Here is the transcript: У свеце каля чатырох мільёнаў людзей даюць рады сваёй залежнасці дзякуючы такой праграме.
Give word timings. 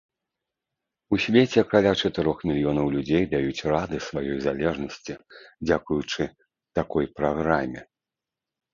У 1.15 1.19
свеце 1.25 1.61
каля 1.73 1.91
чатырох 2.05 2.37
мільёнаў 2.53 2.85
людзей 2.97 3.23
даюць 3.35 3.65
рады 3.75 4.01
сваёй 4.09 4.37
залежнасці 4.49 5.13
дзякуючы 5.67 6.23
такой 6.81 7.05
праграме. 7.21 7.81